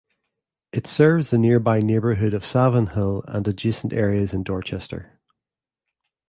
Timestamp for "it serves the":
0.71-1.37